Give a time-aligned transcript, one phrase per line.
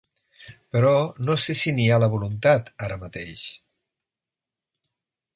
[0.75, 0.93] Però
[1.27, 3.47] no sé si n’hi ha la voluntat, ara mateix.